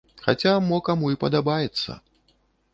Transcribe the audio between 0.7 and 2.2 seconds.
каму і падабаецца.